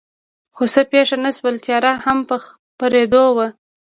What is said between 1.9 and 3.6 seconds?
هم په خپرېدو وه.